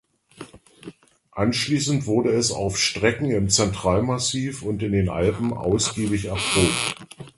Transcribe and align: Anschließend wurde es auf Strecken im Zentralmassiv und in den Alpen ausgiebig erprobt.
Anschließend 1.33 2.07
wurde 2.07 2.31
es 2.31 2.49
auf 2.51 2.79
Strecken 2.79 3.29
im 3.29 3.49
Zentralmassiv 3.49 4.63
und 4.63 4.81
in 4.81 4.93
den 4.93 5.09
Alpen 5.09 5.53
ausgiebig 5.53 6.25
erprobt. 6.25 6.95